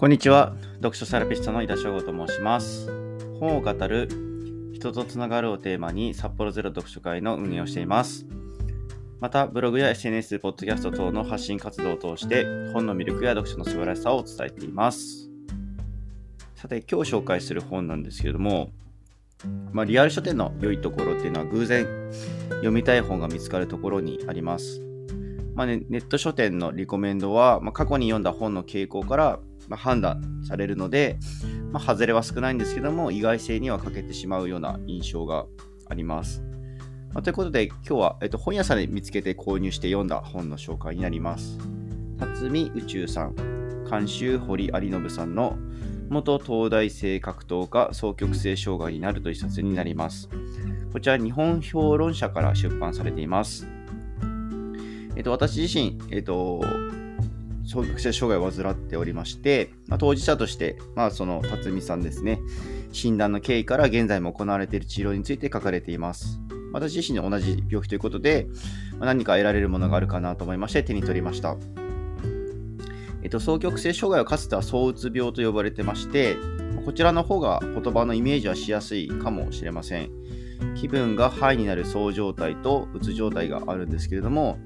[0.00, 0.56] こんにちは。
[0.76, 2.90] 読書セラピストの井田翔吾と申します。
[3.38, 4.08] 本を語る
[4.72, 8.24] 人とつながるをテーマに札幌ゼロ読書会の運営をしています。
[9.20, 15.28] また、ブログや SNS、ポッドキャスト等の発信活動を通して本の魅力や読書の素晴らしさを伝えています。
[16.54, 18.70] さて、今日紹介する本なんですけれども、
[19.70, 21.86] まあ、リアル書店の良いところっていうのは偶然
[22.48, 24.80] 読みたい本が見つかるところにあります。
[25.54, 31.16] まあね、ネット書店のリコメンドは、まあ、過去に読んだ本の傾向から、まあ、判断されるので、
[31.72, 35.46] まあ、外れは少ないんですけども、意外性には欠けてしまうような印象が
[35.88, 36.42] あります。
[37.14, 41.56] まあ、ということで、今日は、えっと、本屋さんで見つけて購入して読んだ本の紹介になります。
[42.18, 45.56] 辰巳宇宙さん、監修堀有信さんの
[46.08, 50.28] 元東大生格闘家双極性障害になるという一冊になります。
[50.92, 53.68] こちら日本評論社から出版されています。
[55.14, 56.60] えっと、私自身、えっと、
[57.72, 62.40] 双極性障害を患っておりまして、まあ、当事者として、まあ、その辰巳さんですね、
[62.90, 66.40] 診断の経緯から現在も行われている治療について書かれています。
[66.72, 68.48] 私自身で同じ病気ということで、
[68.98, 71.56] まあ、何か得られるものがあるかなと思いまして手に取りました。
[73.22, 76.36] えっと、双極性障害はかつては躁うつ病と呼ばれてまして、
[76.84, 80.10] こちらの方が言葉のイメージはしやすいかもしれません。
[80.74, 84.58] 気分がハイになる躁状態とうつ状態があるんですけれども、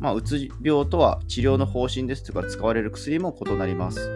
[0.00, 4.10] まあ、うつ病とは治療の方針ですとか使われる薬も異なります。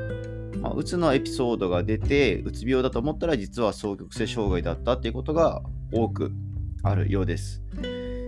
[0.60, 5.62] まあ、うつのエピソードが出て、うつ病だと思ったら実は双極性障害だったっていうことが
[5.92, 6.32] 多く
[6.82, 7.62] あるようです。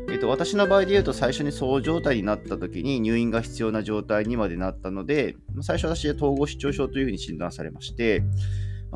[0.08, 8.22] えっと、私の場合で言うと最初にそう状態になった時に入院が必要な状態にまでなったので、最初私は統合失調症というふうに診断されまして、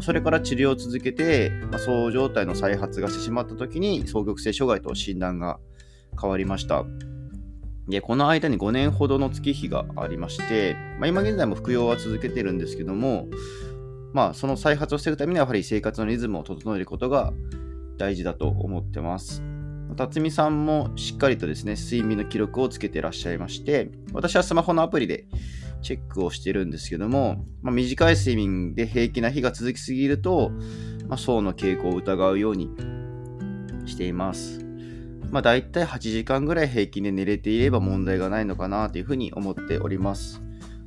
[0.02, 5.58] それから治療を続けて、まあ、そう状態の再発がしてしまった時に双極性障害と診断が
[6.20, 6.84] 変わりました。
[7.90, 13.26] で、この間に5年ほどの月日がありまして、まあ、今現在も服用は続けてるんですけども、
[14.12, 17.32] まあ、その再発を防ぐためにはやはり生活のリズムを整えることが
[17.98, 19.42] 大事だと思ってます。
[19.96, 25.26] 辰巳さんもしっかりとですね、睡眠の記録をつけてらっしゃいまして、私はスマホのアプリで
[25.82, 30.50] チェックをしてるんですけども、まあ、短い睡眠で平気な日が続きすぎると、
[31.08, 32.70] まあ、層の傾向を疑うように
[33.86, 34.69] しています。
[35.30, 40.42] まあ、大体8時間ぐらい平均で寝れていれば問題がないのかなというふうに思っております。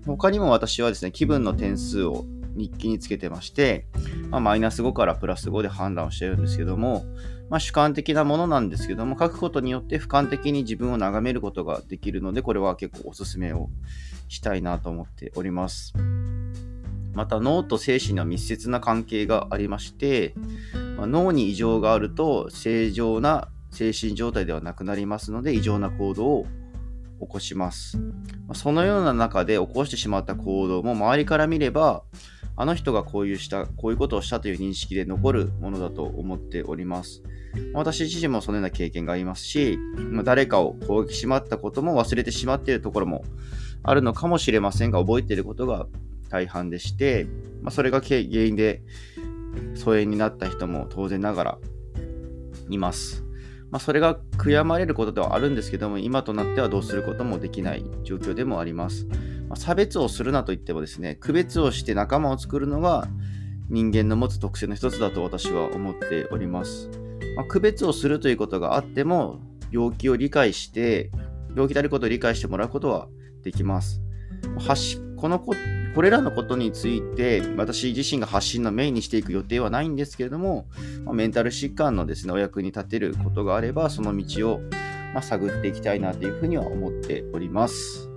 [0.05, 3.87] 他にも私はですね、気分の点数を日記につけてまして、
[4.29, 7.05] まあ、マイナス5からプラス5で判断をしてるんですけども、
[7.49, 13.69] まあ、主観的なものなんですけども、書くことによって俯瞰的に自分を眺めることができるので、これは結構おすすめを
[14.27, 15.93] したいなと思っております。
[17.13, 20.33] また脳と精神には密接な関係がありまして、
[20.97, 26.45] まあ、脳に異常があると正常な精神状態ではなくなりますので異常な行動を
[27.19, 27.97] 起こします。
[27.97, 28.13] ま
[28.49, 32.03] あ、そのような中で起こしてしまった行動も周りから見れば
[32.55, 37.23] あの人がこういうしたこういうことをしたという認識で残るものだと思っております。
[37.73, 39.77] 私自身もそのような経験がありますし、
[40.11, 43.23] まあ、誰かを攻撃しまったことも忘れてしまっているところも
[43.83, 45.87] あるのかもしれませんが覚えていることが
[46.29, 47.27] 大半でして、
[47.61, 48.81] まあ、それが原因で
[49.75, 51.57] 疎遠になった人も当然ながら
[52.69, 53.23] います。
[53.73, 59.07] まあ、それが悔やまれることではあるんですけども、今となってはどうすることもできない状況でもあります。
[59.49, 63.07] まあ、差別をするなと言ってもですね、区別をして仲間を作るのが
[63.69, 66.87] 人間の持つ特性の一つだと私は思っております。
[67.35, 69.39] まあ、区別をするということがあっても、
[69.71, 71.09] 病気を理解して、
[71.55, 73.07] 病気であることを理解してもらうことは
[73.41, 74.03] できます。
[75.23, 75.55] このこ
[75.95, 80.67] これらのことについて私自身が発信のメインにしていく予定はないんですけれども、
[81.05, 84.59] ま、メンタル疾患のですねお役に立てることがあればその道を、
[85.13, 88.09] ま、探っていきたいなというふうには思っております。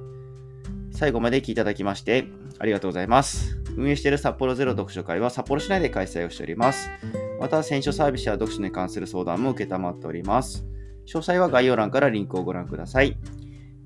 [0.90, 2.26] 最後まで聞いていただきまして
[2.58, 3.56] ありがとうございます。
[3.76, 6.90] 運営している札幌ゼロ読書会は札幌市内で開催をしております。
[7.38, 10.66] また選書サービスや読書に関する相談も受けたまっております。
[11.06, 13.16] 詳細は概要欄からリンクをご覧ください。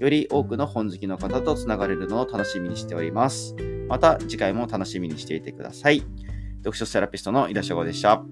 [0.00, 3.54] より多くの本好きの方とつながれるのを楽しみにしております。
[3.86, 6.02] また次回も楽しみにしていてください。
[6.60, 8.24] 読書セラピストの井田翔吾でした。